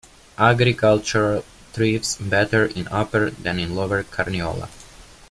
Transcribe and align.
Agriculture 0.39 1.43
thrives 1.73 2.15
better 2.15 2.65
in 2.65 2.87
Upper 2.87 3.29
than 3.29 3.59
in 3.59 3.75
Lower 3.75 4.01
Carniola. 4.01 4.67